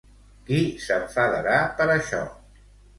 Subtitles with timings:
[0.47, 2.27] Qui s'enfadarà per això?